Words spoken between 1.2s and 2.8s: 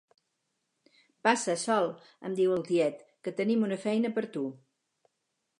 Passa, Sol —em diu el